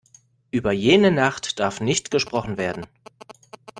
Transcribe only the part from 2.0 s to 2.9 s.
gesprochen werden.